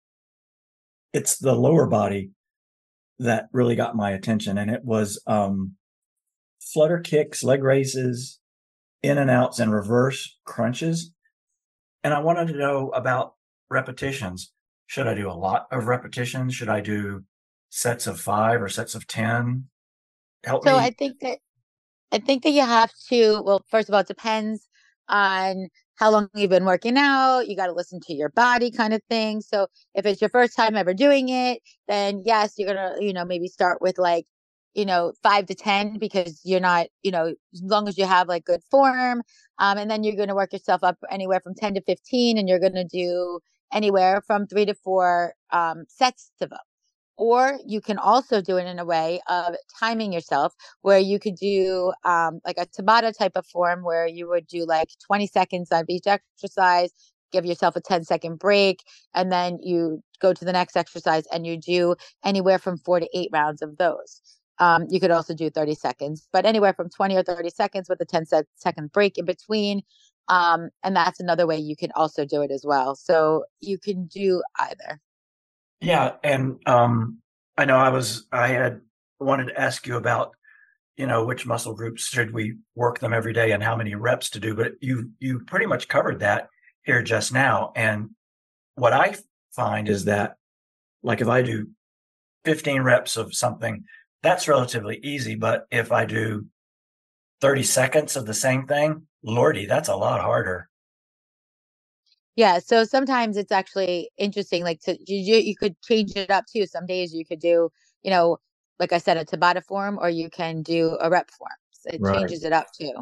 it's 1.12 1.38
the 1.38 1.56
lower 1.56 1.88
body 1.88 2.32
that 3.20 3.48
really 3.52 3.76
got 3.76 3.96
my 3.96 4.12
attention. 4.12 4.58
And 4.58 4.72
it 4.72 4.84
was 4.84 5.22
um, 5.28 5.74
flutter 6.62 7.00
kicks, 7.00 7.44
leg 7.44 7.64
raises, 7.64 8.40
in 9.02 9.18
and 9.18 9.30
outs, 9.30 9.60
and 9.60 9.74
reverse 9.74 10.38
crunches. 10.46 11.12
And 12.04 12.14
I 12.14 12.20
wanted 12.20 12.48
to 12.50 12.58
know 12.58 12.90
about 12.90 13.34
repetitions. 13.70 14.52
Should 14.88 15.08
I 15.08 15.14
do 15.14 15.30
a 15.30 15.34
lot 15.34 15.68
of 15.72 15.88
repetitions? 15.88 16.56
Should 16.56 16.70
I 16.70 16.82
do 16.82 17.24
sets 17.70 18.08
of 18.08 18.20
five 18.20 18.62
or 18.62 18.70
sets 18.70 18.96
of 18.96 19.08
10? 19.08 19.66
Help 20.46 20.64
so 20.64 20.78
me. 20.78 20.78
I 20.78 20.92
think 20.92 21.20
that 21.22 21.40
I 22.12 22.20
think 22.20 22.44
that 22.44 22.52
you 22.52 22.62
have 22.62 22.92
to, 23.10 23.42
well, 23.42 23.66
first 23.72 23.90
of 23.90 23.96
all, 23.96 24.02
it 24.02 24.08
depends 24.08 24.68
on 25.10 25.68
how 25.96 26.12
long 26.12 26.30
you've 26.36 26.50
been 26.50 26.66
working 26.66 26.98
out. 26.98 27.48
You 27.48 27.56
got 27.56 27.68
to 27.68 27.74
listen 27.74 28.00
to 28.08 28.14
your 28.14 28.30
body 28.30 28.72
kind 28.72 28.94
of 28.94 29.02
thing. 29.10 29.42
So 29.42 29.68
if 29.96 30.06
it's 30.06 30.22
your 30.22 30.30
first 30.30 30.56
time 30.56 30.76
ever 30.76 30.94
doing 30.94 31.30
it, 31.30 31.62
then 31.88 32.24
yes, 32.26 32.54
you're 32.58 32.74
going 32.74 32.96
to, 32.96 33.04
you 33.04 33.14
know, 33.14 33.26
maybe 33.26 33.48
start 33.48 33.82
with 33.82 33.98
like, 33.98 34.26
you 34.74 34.86
know, 34.86 35.14
five 35.22 35.46
to 35.48 35.56
10 35.56 36.00
because 36.00 36.42
you're 36.44 36.60
not, 36.60 36.88
you 37.04 37.12
know, 37.12 37.28
as 37.54 37.62
long 37.62 37.88
as 37.88 37.98
you 37.98 38.06
have 38.06 38.28
like 38.28 38.46
good 38.46 38.62
form. 38.72 39.22
Um, 39.60 39.78
and 39.78 39.90
then 39.90 40.04
you're 40.04 40.16
going 40.16 40.30
to 40.30 40.36
work 40.36 40.52
yourself 40.54 40.84
up 40.84 40.98
anywhere 41.12 41.40
from 41.40 41.54
10 41.56 41.76
to 41.76 41.82
15 41.82 42.38
and 42.38 42.50
you're 42.50 42.60
going 42.60 42.74
to 42.74 42.86
do 42.86 43.40
anywhere 43.72 44.22
from 44.26 44.48
three 44.48 44.66
to 44.66 44.74
four 44.74 45.34
um, 45.52 45.86
sets 45.88 46.32
of 46.42 46.50
them. 46.50 46.60
Or 47.18 47.60
you 47.66 47.80
can 47.82 47.98
also 47.98 48.42
do 48.42 48.58
it 48.58 48.66
in 48.66 48.80
a 48.80 48.86
way 48.86 49.22
of 49.28 49.56
timing 49.80 50.12
yourself 50.12 50.54
where 50.82 51.00
you 51.00 51.20
could 51.20 51.36
do 51.36 51.94
um, 52.04 52.40
like 52.46 52.58
a 52.58 52.66
Tabata 52.66 53.16
type 53.16 53.34
of 53.36 53.46
form 53.46 53.84
where 53.84 54.08
you 54.08 54.28
would 54.30 54.48
do 54.48 54.66
like 54.66 54.90
20 55.06 55.28
seconds 55.28 55.72
on 55.72 55.86
each 55.90 56.08
exercise, 56.08 56.92
give 57.32 57.46
yourself 57.46 57.76
a 57.76 57.82
10 57.82 58.04
second 58.04 58.40
break, 58.40 58.84
and 59.14 59.32
then 59.32 59.60
you 59.62 60.02
go 60.22 60.34
to 60.34 60.46
the 60.46 60.54
next 60.54 60.76
exercise 60.76 61.26
and 61.32 61.46
you 61.46 61.58
do 61.58 61.96
anywhere 62.26 62.58
from 62.58 62.78
four 62.78 63.00
to 63.00 63.10
eight 63.14 63.30
rounds 63.32 63.62
of 63.62 63.78
those. 63.78 64.22
Um, 64.60 64.86
you 64.90 65.00
could 65.00 65.12
also 65.12 65.34
do 65.34 65.50
30 65.50 65.76
seconds, 65.76 66.28
but 66.32 66.46
anywhere 66.46 66.74
from 66.74 66.90
20 66.90 67.16
or 67.16 67.24
30 67.24 67.50
seconds 67.50 67.90
with 67.90 68.00
a 68.02 68.06
10 68.06 68.26
second 68.56 68.92
break 68.92 69.18
in 69.18 69.26
between. 69.26 69.82
Um, 70.30 70.70
and 70.84 70.96
that's 70.96 71.20
another 71.20 71.46
way 71.46 71.58
you 71.58 71.76
can 71.76 71.92
also 71.96 72.26
do 72.26 72.42
it 72.42 72.52
as 72.52 72.64
well. 72.66 72.96
So 72.96 73.46
you 73.62 73.78
can 73.78 74.06
do 74.06 74.42
either. 74.60 75.02
Yeah, 75.84 76.14
and 76.24 76.60
um, 76.66 77.20
I 77.58 77.66
know 77.66 77.76
I 77.76 77.90
was 77.90 78.26
I 78.32 78.48
had 78.48 78.80
wanted 79.20 79.48
to 79.48 79.60
ask 79.60 79.86
you 79.86 79.98
about 79.98 80.32
you 80.96 81.06
know 81.08 81.26
which 81.26 81.46
muscle 81.46 81.74
groups 81.74 82.08
should 82.08 82.34
we 82.34 82.56
work 82.74 83.00
them 83.00 83.14
every 83.14 83.34
day 83.34 83.52
and 83.52 83.62
how 83.62 83.76
many 83.76 83.94
reps 83.94 84.30
to 84.32 84.40
do, 84.40 84.56
but 84.56 84.74
you 84.80 85.12
you 85.20 85.42
pretty 85.42 85.66
much 85.66 85.90
covered 85.90 86.22
that 86.22 86.48
here 86.86 87.04
just 87.04 87.34
now. 87.34 87.74
And 87.76 88.12
what 88.76 88.94
I 88.94 89.16
find 89.54 89.90
is 89.90 90.06
that 90.06 90.38
like 91.04 91.20
if 91.20 91.28
I 91.28 91.42
do 91.42 91.68
15 92.46 92.82
reps 92.82 93.18
of 93.18 93.36
something, 93.36 93.84
that's 94.22 94.48
relatively 94.48 95.02
easy. 95.04 95.36
But 95.36 95.68
if 95.70 95.92
I 95.92 96.06
do 96.06 96.46
30 97.42 97.64
seconds 97.64 98.16
of 98.16 98.26
the 98.26 98.34
same 98.34 98.68
thing, 98.68 99.08
lordy, 99.22 99.66
that's 99.66 99.90
a 99.90 99.98
lot 99.98 100.22
harder. 100.22 100.70
Yeah, 102.36 102.60
so 102.60 102.84
sometimes 102.84 103.38
it's 103.38 103.52
actually 103.52 104.10
interesting. 104.18 104.64
Like 104.64 104.82
to 104.82 104.98
you, 105.06 105.38
you 105.38 105.56
could 105.56 105.80
change 105.82 106.16
it 106.16 106.32
up 106.32 106.46
too. 106.48 106.66
Some 106.66 106.86
days 106.86 107.14
you 107.14 107.26
could 107.26 107.40
do, 107.40 107.70
you 108.02 108.10
know, 108.10 108.38
like 108.80 108.92
I 108.92 108.98
said, 108.98 109.18
a 109.18 109.26
Tabata 109.26 109.64
form, 109.64 110.00
or 110.02 110.10
you 110.10 110.30
can 110.30 110.64
do 110.64 110.98
a 111.00 111.10
rep 111.10 111.30
form. 111.30 111.52
So 111.72 111.90
it 111.94 112.02
right. 112.02 112.18
changes 112.18 112.44
it 112.44 112.54
up 112.54 112.68
too. 112.74 112.94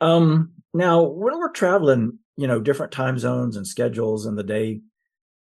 Um, 0.00 0.52
now 0.74 1.02
when 1.02 1.38
we're 1.38 1.52
traveling, 1.52 2.18
you 2.36 2.46
know, 2.46 2.60
different 2.60 2.92
time 2.92 3.18
zones 3.18 3.56
and 3.56 3.66
schedules, 3.66 4.26
and 4.26 4.36
the 4.36 4.42
day 4.42 4.80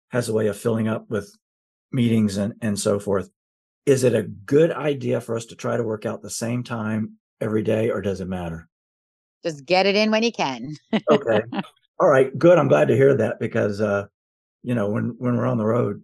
has 0.10 0.30
a 0.30 0.34
way 0.34 0.48
of 0.48 0.58
filling 0.58 0.88
up 0.88 1.10
with 1.10 1.36
meetings 1.92 2.38
and 2.38 2.54
and 2.62 2.80
so 2.80 3.00
forth. 3.00 3.30
Is 3.86 4.04
it 4.04 4.16
a 4.16 4.24
good 4.24 4.72
idea 4.72 5.22
for 5.22 5.36
us 5.36 5.46
to 5.48 5.56
try 5.56 5.78
to 5.78 5.84
work 5.84 6.06
out 6.06 6.22
the 6.22 6.30
same 6.30 6.64
time 6.64 7.18
every 7.42 7.64
day, 7.64 7.90
or 7.90 8.02
does 8.02 8.22
it 8.22 8.28
matter? 8.28 8.70
Just 9.44 9.66
get 9.66 9.86
it 9.86 9.96
in 9.96 10.12
when 10.12 10.24
you 10.24 10.32
can. 10.32 10.76
okay. 11.10 11.42
All 12.00 12.10
right, 12.10 12.38
good. 12.38 12.58
I'm 12.58 12.68
glad 12.68 12.90
to 12.90 12.96
hear 12.96 13.16
that 13.18 13.40
because 13.40 13.80
uh, 13.80 14.06
you 14.64 14.76
know, 14.76 14.90
when 14.90 15.16
when 15.18 15.38
we're 15.38 15.46
on 15.46 15.58
the 15.58 15.66
road, 15.66 16.02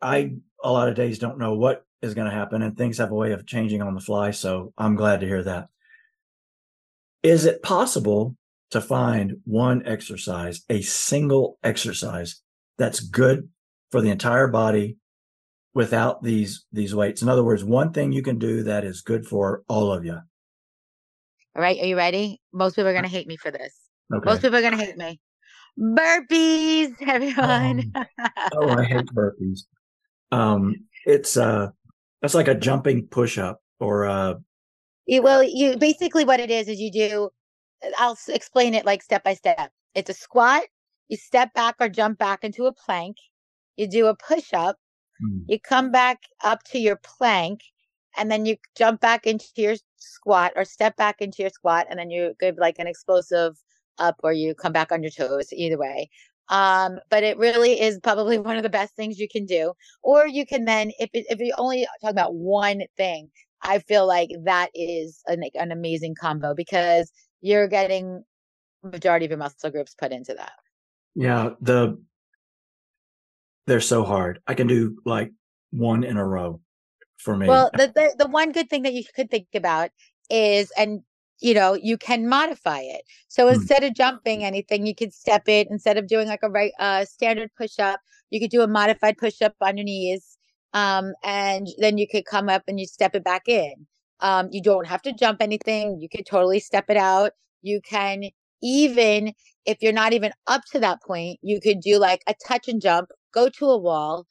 I 0.00 0.34
a 0.62 0.70
lot 0.70 0.88
of 0.88 0.94
days 0.94 1.18
don't 1.18 1.38
know 1.38 1.54
what 1.54 1.84
is 2.02 2.14
going 2.14 2.30
to 2.30 2.36
happen 2.36 2.62
and 2.62 2.76
things 2.76 2.98
have 2.98 3.10
a 3.10 3.14
way 3.14 3.32
of 3.32 3.46
changing 3.46 3.82
on 3.82 3.94
the 3.94 4.00
fly, 4.00 4.30
so 4.30 4.72
I'm 4.78 4.94
glad 4.94 5.20
to 5.20 5.26
hear 5.26 5.42
that. 5.42 5.68
Is 7.22 7.44
it 7.44 7.62
possible 7.62 8.36
to 8.70 8.80
find 8.80 9.38
one 9.44 9.86
exercise, 9.86 10.62
a 10.70 10.82
single 10.82 11.58
exercise 11.62 12.40
that's 12.78 13.00
good 13.00 13.48
for 13.90 14.00
the 14.00 14.10
entire 14.10 14.46
body 14.46 14.96
without 15.74 16.22
these 16.22 16.64
these 16.72 16.94
weights? 16.94 17.22
In 17.22 17.28
other 17.28 17.44
words, 17.44 17.64
one 17.64 17.92
thing 17.92 18.12
you 18.12 18.22
can 18.22 18.38
do 18.38 18.62
that 18.62 18.84
is 18.84 19.02
good 19.02 19.26
for 19.26 19.64
all 19.66 19.92
of 19.92 20.04
you. 20.04 20.18
All 21.56 21.62
right, 21.62 21.80
are 21.80 21.86
you 21.86 21.96
ready? 21.96 22.40
Most 22.52 22.76
people 22.76 22.88
are 22.88 22.92
going 22.92 23.02
to 23.02 23.10
hate 23.10 23.26
me 23.26 23.36
for 23.36 23.50
this. 23.50 23.89
Okay. 24.12 24.28
Most 24.28 24.42
people 24.42 24.56
are 24.56 24.62
going 24.62 24.76
to 24.76 24.84
hate 24.84 24.96
me. 24.96 25.20
Burpees, 25.78 26.94
everyone. 27.06 27.92
Um, 27.94 28.06
oh, 28.54 28.68
I 28.68 28.84
hate 28.84 29.06
burpees. 29.06 29.60
Um, 30.32 30.74
it's 31.06 31.36
uh, 31.36 31.68
that's 32.20 32.34
like 32.34 32.48
a 32.48 32.54
jumping 32.54 33.06
push 33.06 33.38
up 33.38 33.62
or 33.78 34.06
uh. 34.06 34.34
well, 35.08 35.42
you 35.42 35.76
basically 35.76 36.24
what 36.24 36.40
it 36.40 36.50
is 36.50 36.68
is 36.68 36.80
you 36.80 36.90
do. 36.90 37.30
I'll 37.98 38.18
explain 38.28 38.74
it 38.74 38.84
like 38.84 39.02
step 39.02 39.24
by 39.24 39.34
step. 39.34 39.70
It's 39.94 40.10
a 40.10 40.14
squat. 40.14 40.64
You 41.08 41.16
step 41.16 41.54
back 41.54 41.76
or 41.80 41.88
jump 41.88 42.18
back 42.18 42.44
into 42.44 42.66
a 42.66 42.72
plank. 42.72 43.16
You 43.76 43.88
do 43.88 44.06
a 44.06 44.14
push 44.14 44.52
up. 44.52 44.76
Mm. 45.22 45.44
You 45.48 45.58
come 45.58 45.90
back 45.90 46.18
up 46.44 46.62
to 46.64 46.78
your 46.78 46.96
plank, 46.96 47.62
and 48.16 48.30
then 48.30 48.44
you 48.44 48.56
jump 48.76 49.00
back 49.00 49.26
into 49.26 49.46
your 49.56 49.76
squat 49.96 50.52
or 50.56 50.64
step 50.64 50.96
back 50.96 51.20
into 51.20 51.42
your 51.42 51.50
squat, 51.50 51.86
and 51.88 51.98
then 51.98 52.10
you 52.10 52.34
give 52.38 52.58
like 52.58 52.78
an 52.78 52.86
explosive 52.86 53.56
up 54.00 54.16
or 54.22 54.32
you 54.32 54.54
come 54.54 54.72
back 54.72 54.90
on 54.92 55.02
your 55.02 55.12
toes 55.12 55.52
either 55.52 55.78
way. 55.78 56.10
Um, 56.48 56.98
but 57.10 57.22
it 57.22 57.38
really 57.38 57.80
is 57.80 58.00
probably 58.02 58.38
one 58.40 58.56
of 58.56 58.64
the 58.64 58.68
best 58.68 58.96
things 58.96 59.18
you 59.18 59.28
can 59.28 59.46
do. 59.46 59.72
Or 60.02 60.26
you 60.26 60.44
can 60.46 60.64
then 60.64 60.90
if 60.98 61.10
if 61.12 61.38
you 61.38 61.54
only 61.58 61.86
talk 62.02 62.10
about 62.10 62.34
one 62.34 62.82
thing 62.96 63.30
i 63.62 63.78
feel 63.78 64.06
like 64.06 64.30
that 64.44 64.70
is 64.74 65.22
an, 65.26 65.42
an 65.54 65.70
amazing 65.70 66.14
combo 66.14 66.54
because 66.54 67.12
you're 67.40 67.68
getting 67.68 68.24
majority 68.82 69.26
of 69.26 69.30
your 69.30 69.38
muscle 69.38 69.70
groups 69.70 69.94
put 69.94 70.12
into 70.12 70.34
that. 70.34 70.52
Yeah 71.14 71.50
the 71.60 72.00
they're 73.66 73.80
so 73.80 74.04
hard. 74.04 74.40
I 74.46 74.54
can 74.54 74.66
do 74.66 74.96
like 75.04 75.30
one 75.70 76.02
in 76.02 76.16
a 76.16 76.24
row 76.24 76.60
for 77.18 77.36
me. 77.36 77.46
Well 77.46 77.70
the, 77.74 77.92
the, 77.94 78.14
the 78.18 78.28
one 78.28 78.52
good 78.52 78.70
thing 78.70 78.82
that 78.82 78.94
you 78.94 79.04
could 79.14 79.30
think 79.30 79.48
about 79.54 79.90
is 80.30 80.72
and 80.76 81.02
you 81.40 81.54
know, 81.54 81.74
you 81.74 81.96
can 81.96 82.28
modify 82.28 82.80
it. 82.80 83.02
So 83.28 83.46
mm. 83.46 83.54
instead 83.54 83.82
of 83.82 83.94
jumping 83.94 84.44
anything, 84.44 84.86
you 84.86 84.94
could 84.94 85.12
step 85.12 85.48
it. 85.48 85.68
Instead 85.70 85.96
of 85.96 86.06
doing 86.06 86.28
like 86.28 86.42
a 86.42 86.50
right 86.50 86.72
uh, 86.78 87.04
standard 87.04 87.50
push 87.56 87.78
up, 87.78 88.00
you 88.30 88.40
could 88.40 88.50
do 88.50 88.62
a 88.62 88.68
modified 88.68 89.16
push 89.18 89.42
up 89.42 89.54
on 89.60 89.76
your 89.76 89.84
knees. 89.84 90.36
Um, 90.72 91.14
and 91.24 91.66
then 91.78 91.98
you 91.98 92.06
could 92.06 92.26
come 92.26 92.48
up 92.48 92.62
and 92.68 92.78
you 92.78 92.86
step 92.86 93.14
it 93.14 93.24
back 93.24 93.48
in. 93.48 93.72
Um, 94.20 94.48
you 94.52 94.62
don't 94.62 94.86
have 94.86 95.02
to 95.02 95.12
jump 95.12 95.40
anything. 95.40 95.98
You 96.00 96.08
could 96.08 96.26
totally 96.26 96.60
step 96.60 96.84
it 96.88 96.96
out. 96.96 97.32
You 97.62 97.80
can 97.80 98.24
even, 98.62 99.32
if 99.64 99.78
you're 99.80 99.92
not 99.92 100.12
even 100.12 100.32
up 100.46 100.62
to 100.72 100.78
that 100.80 101.02
point, 101.02 101.38
you 101.42 101.60
could 101.60 101.80
do 101.80 101.98
like 101.98 102.22
a 102.26 102.34
touch 102.46 102.68
and 102.68 102.80
jump, 102.80 103.08
go 103.32 103.48
to 103.48 103.66
a 103.66 103.78
wall, 103.78 104.26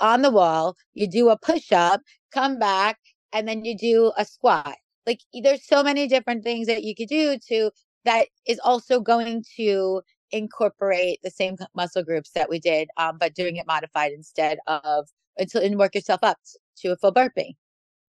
on 0.00 0.22
the 0.22 0.30
wall, 0.30 0.76
you 0.94 1.06
do 1.06 1.28
a 1.28 1.38
push 1.38 1.70
up, 1.70 2.00
come 2.32 2.58
back, 2.58 2.98
and 3.32 3.46
then 3.46 3.64
you 3.64 3.76
do 3.76 4.12
a 4.16 4.24
squat 4.24 4.76
like 5.06 5.20
there's 5.42 5.66
so 5.66 5.82
many 5.82 6.06
different 6.06 6.42
things 6.42 6.66
that 6.66 6.84
you 6.84 6.94
could 6.94 7.08
do 7.08 7.38
to 7.48 7.70
that 8.04 8.28
is 8.46 8.58
also 8.60 9.00
going 9.00 9.44
to 9.56 10.02
incorporate 10.30 11.20
the 11.22 11.30
same 11.30 11.56
muscle 11.74 12.02
groups 12.02 12.30
that 12.34 12.48
we 12.48 12.58
did 12.58 12.88
um, 12.96 13.16
but 13.18 13.34
doing 13.34 13.56
it 13.56 13.66
modified 13.66 14.12
instead 14.12 14.58
of 14.66 15.08
until 15.38 15.62
and 15.62 15.78
work 15.78 15.94
yourself 15.94 16.20
up 16.22 16.38
to 16.76 16.88
a 16.92 16.96
full 16.96 17.12
burpee. 17.12 17.56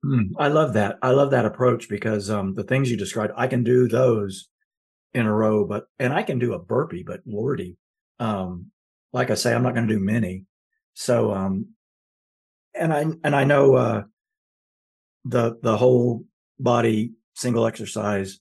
Mm, 0.06 0.30
i 0.38 0.48
love 0.48 0.74
that. 0.74 0.98
I 1.02 1.12
love 1.12 1.32
that 1.32 1.46
approach 1.46 1.90
because 1.90 2.30
um, 2.30 2.54
the 2.54 2.64
things 2.64 2.90
you 2.90 2.98
described 2.98 3.34
i 3.38 3.48
can 3.48 3.64
do 3.64 3.88
those 3.88 4.50
in 5.14 5.26
a 5.26 5.34
row 5.34 5.66
but 5.66 5.86
and 6.00 6.14
i 6.14 6.24
can 6.24 6.40
do 6.40 6.54
a 6.54 6.60
burpee 6.60 7.04
but 7.04 7.22
lordy 7.26 7.78
um, 8.20 8.72
like 9.14 9.30
i 9.32 9.36
say 9.36 9.54
i'm 9.54 9.64
not 9.64 9.74
going 9.74 9.88
to 9.88 9.94
do 9.94 10.00
many. 10.00 10.46
So 10.94 11.34
um 11.34 11.68
and 12.74 12.94
i 12.94 13.02
and 13.24 13.36
i 13.36 13.44
know 13.44 13.76
uh 13.76 14.04
the 15.26 15.58
the 15.62 15.76
whole 15.76 16.24
body 16.60 17.14
single 17.34 17.66
exercise. 17.66 18.40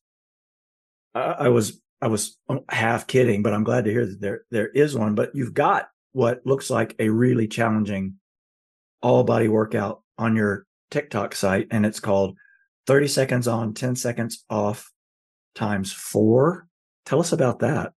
I, 1.14 1.20
I 1.20 1.48
was 1.48 1.80
I 2.00 2.08
was 2.08 2.36
half 2.68 3.06
kidding, 3.06 3.42
but 3.42 3.52
I'm 3.52 3.64
glad 3.64 3.84
to 3.84 3.90
hear 3.90 4.06
that 4.06 4.20
there 4.20 4.44
there 4.50 4.68
is 4.68 4.96
one. 4.96 5.14
But 5.14 5.34
you've 5.34 5.54
got 5.54 5.88
what 6.12 6.40
looks 6.44 6.70
like 6.70 6.94
a 6.98 7.08
really 7.08 7.48
challenging 7.48 8.14
all 9.02 9.24
body 9.24 9.48
workout 9.48 10.02
on 10.18 10.36
your 10.36 10.66
TikTok 10.90 11.34
site, 11.34 11.68
and 11.70 11.84
it's 11.84 12.00
called 12.00 12.36
30 12.86 13.08
seconds 13.08 13.48
on, 13.48 13.74
10 13.74 13.96
seconds 13.96 14.44
off 14.48 14.90
times 15.54 15.92
four. 15.92 16.68
Tell 17.06 17.20
us 17.20 17.32
about 17.32 17.60
that. 17.60 17.92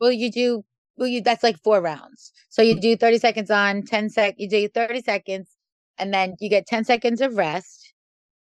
Well, 0.00 0.12
you 0.12 0.30
do 0.30 0.64
well, 0.96 1.08
you 1.08 1.22
that's 1.22 1.42
like 1.42 1.58
four 1.62 1.80
rounds. 1.80 2.32
So 2.48 2.62
you 2.62 2.76
mm. 2.76 2.80
do 2.80 2.96
30 2.96 3.18
seconds 3.18 3.50
on, 3.50 3.82
10 3.82 4.10
sec 4.10 4.34
you 4.38 4.48
do 4.48 4.68
30 4.68 5.02
seconds, 5.02 5.48
and 5.98 6.12
then 6.12 6.34
you 6.40 6.48
get 6.48 6.66
10 6.66 6.84
seconds 6.84 7.20
of 7.20 7.36
rest 7.36 7.87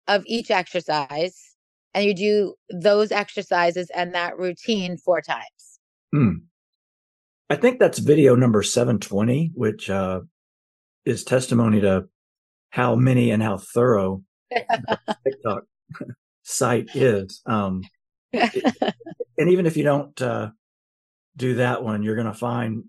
of 0.09 0.25
each 0.27 0.50
exercise 0.50 1.55
and 1.95 2.05
you 2.05 2.15
do 2.15 2.55
those 2.71 3.12
exercises 3.12 3.91
and 3.95 4.15
that 4.15 4.38
routine 4.38 4.97
four 4.97 5.21
times. 5.21 5.81
Hmm. 6.12 6.33
I 7.50 7.57
think 7.57 7.79
that's 7.79 7.99
video 7.99 8.35
number 8.35 8.62
720, 8.62 9.53
which 9.55 9.88
uh, 9.88 10.21
is 11.05 11.25
testimony 11.25 11.81
to 11.81 12.09
how 12.71 12.95
many 12.95 13.31
and 13.31 13.43
how 13.43 13.57
thorough 13.57 14.23
TikTok 15.25 15.65
site 16.43 16.95
is. 16.95 17.41
Um, 17.47 17.83
it, 18.33 18.95
and 19.38 19.50
even 19.50 19.67
if 19.67 19.77
you 19.77 19.85
don't 19.85 20.21
uh, 20.21 20.50
do 21.37 21.55
that 21.55 21.83
one, 21.83 22.03
you're 22.03 22.17
going 22.17 22.27
to 22.27 22.35
find 22.35 22.85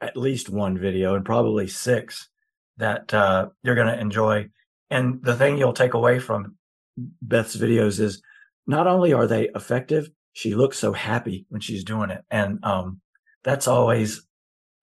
at 0.00 0.16
least 0.16 0.50
one 0.50 0.78
video 0.78 1.14
and 1.14 1.24
probably 1.24 1.66
six 1.66 2.28
that 2.76 3.12
uh, 3.14 3.48
you're 3.62 3.74
going 3.74 3.86
to 3.86 3.98
enjoy. 3.98 4.48
And 4.90 5.22
the 5.22 5.36
thing 5.36 5.58
you'll 5.58 5.72
take 5.72 5.94
away 5.94 6.18
from 6.18 6.56
Beth's 6.96 7.56
videos 7.56 8.00
is 8.00 8.22
not 8.66 8.86
only 8.86 9.12
are 9.12 9.26
they 9.26 9.48
effective, 9.54 10.08
she 10.32 10.54
looks 10.54 10.78
so 10.78 10.92
happy 10.92 11.46
when 11.48 11.60
she's 11.60 11.84
doing 11.84 12.10
it. 12.10 12.22
And 12.30 12.64
um, 12.64 13.00
that's 13.42 13.66
always, 13.66 14.26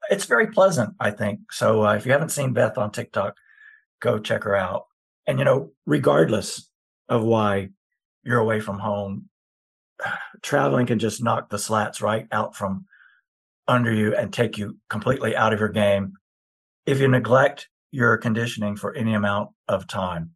it's 0.10 0.26
very 0.26 0.48
pleasant, 0.48 0.96
I 1.00 1.12
think. 1.12 1.52
So 1.52 1.86
uh, 1.86 1.94
if 1.94 2.06
you 2.06 2.12
haven't 2.12 2.30
seen 2.30 2.54
Beth 2.54 2.78
on 2.78 2.92
TikTok, 2.92 3.36
go 4.02 4.20
check 4.20 4.44
her 4.44 4.56
out. 4.56 4.86
And, 5.28 5.40
you 5.40 5.46
know, 5.46 5.72
regardless 5.86 6.70
of 7.08 7.24
why 7.24 7.70
you're 8.24 8.40
away 8.40 8.60
from 8.60 8.80
home, 8.80 9.30
traveling 10.42 10.88
can 10.88 11.00
just 11.00 11.24
knock 11.24 11.50
the 11.50 11.60
slats 11.60 12.02
right 12.02 12.28
out 12.32 12.56
from 12.56 12.86
under 13.68 13.94
you 13.94 14.16
and 14.16 14.34
take 14.34 14.58
you 14.58 14.78
completely 14.90 15.36
out 15.36 15.54
of 15.54 15.60
your 15.60 15.70
game 15.70 16.14
if 16.86 17.00
you 17.00 17.08
neglect 17.08 17.70
your 17.94 18.18
conditioning 18.18 18.76
for 18.76 18.96
any 18.96 19.14
amount 19.14 19.52
of 19.68 19.88
time. 19.88 20.32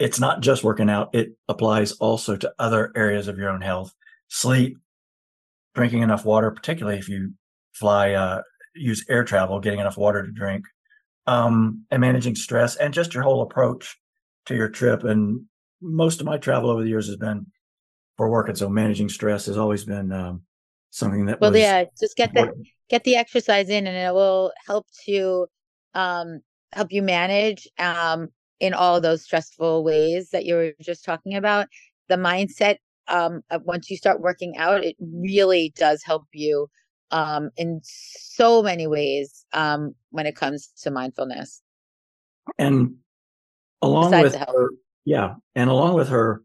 It's 0.00 0.18
not 0.18 0.40
just 0.40 0.64
working 0.64 0.90
out, 0.90 1.14
it 1.14 1.36
applies 1.48 1.92
also 1.92 2.36
to 2.36 2.52
other 2.58 2.90
areas 2.96 3.28
of 3.28 3.38
your 3.38 3.50
own 3.50 3.60
health 3.60 3.94
sleep, 4.26 4.76
drinking 5.76 6.02
enough 6.02 6.24
water, 6.24 6.50
particularly 6.50 6.98
if 6.98 7.08
you 7.08 7.34
fly, 7.72 8.14
uh, 8.14 8.42
use 8.74 9.04
air 9.08 9.22
travel, 9.22 9.60
getting 9.60 9.78
enough 9.78 9.96
water 9.96 10.26
to 10.26 10.32
drink, 10.32 10.64
um, 11.28 11.84
and 11.92 12.00
managing 12.00 12.34
stress 12.34 12.74
and 12.74 12.92
just 12.92 13.14
your 13.14 13.22
whole 13.22 13.42
approach 13.42 13.96
to 14.46 14.56
your 14.56 14.68
trip. 14.68 15.04
And 15.04 15.42
most 15.80 16.18
of 16.18 16.26
my 16.26 16.36
travel 16.36 16.70
over 16.70 16.82
the 16.82 16.88
years 16.88 17.06
has 17.06 17.16
been 17.16 17.46
for 18.16 18.28
work. 18.28 18.48
And 18.48 18.58
so 18.58 18.68
managing 18.68 19.08
stress 19.08 19.46
has 19.46 19.56
always 19.56 19.84
been, 19.84 20.10
um, 20.10 20.42
something 20.90 21.26
that 21.26 21.40
well, 21.40 21.56
yeah, 21.56 21.84
just 22.00 22.16
get 22.16 22.30
important. 22.30 22.64
the, 22.64 22.70
get 22.88 23.04
the 23.04 23.14
exercise 23.14 23.68
in 23.68 23.86
and 23.86 23.96
it 23.96 24.12
will 24.12 24.52
help 24.66 24.86
to, 25.06 25.46
um, 25.94 26.40
help 26.72 26.92
you 26.92 27.02
manage, 27.02 27.68
um, 27.78 28.28
in 28.60 28.74
all 28.74 29.00
those 29.00 29.22
stressful 29.22 29.82
ways 29.82 30.30
that 30.30 30.44
you 30.44 30.54
were 30.54 30.72
just 30.80 31.04
talking 31.04 31.34
about. 31.34 31.66
The 32.08 32.16
mindset 32.16 32.76
um, 33.08 33.42
once 33.64 33.90
you 33.90 33.96
start 33.96 34.20
working 34.20 34.56
out, 34.56 34.84
it 34.84 34.96
really 35.00 35.72
does 35.76 36.02
help 36.04 36.24
you 36.32 36.68
um, 37.10 37.50
in 37.56 37.80
so 37.82 38.62
many 38.62 38.86
ways 38.86 39.44
um, 39.52 39.94
when 40.10 40.26
it 40.26 40.36
comes 40.36 40.70
to 40.82 40.90
mindfulness. 40.90 41.60
And 42.58 42.96
along 43.82 44.10
Besides 44.12 44.34
with 44.34 44.48
her, 44.48 44.70
yeah, 45.04 45.34
and 45.54 45.70
along 45.70 45.94
with 45.94 46.08
her 46.08 46.42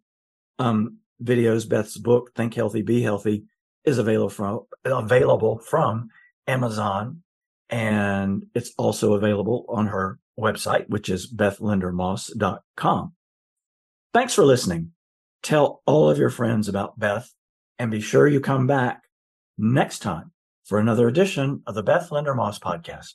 um, 0.60 0.98
videos, 1.24 1.68
Beth's 1.68 1.98
book 1.98 2.34
"Think 2.36 2.54
Healthy, 2.54 2.82
Be 2.82 3.02
Healthy" 3.02 3.44
is 3.84 3.98
available 3.98 4.30
from 4.30 4.62
available 4.84 5.60
from 5.60 6.10
Amazon, 6.48 7.22
and 7.70 8.46
it's 8.54 8.72
also 8.78 9.14
available 9.14 9.66
on 9.70 9.88
her 9.88 10.20
website, 10.40 10.90
which 10.90 11.10
is 11.10 11.32
bethlindermoss.com. 11.32 13.14
Thanks 14.14 14.34
for 14.34 14.46
listening. 14.46 14.92
Tell 15.44 15.82
all 15.86 16.10
of 16.10 16.18
your 16.18 16.30
friends 16.30 16.68
about 16.68 16.98
Beth 16.98 17.32
and 17.78 17.92
be 17.92 18.02
sure 18.02 18.28
you 18.28 18.40
come 18.40 18.68
back 18.68 19.04
next 19.58 20.00
time 20.00 20.32
for 20.64 20.80
another 20.80 21.08
edition 21.08 21.62
of 21.68 21.76
the 21.76 21.84
Beth 21.84 22.12
Linder 22.12 22.34
Moss 22.34 22.60
podcast. 22.60 23.14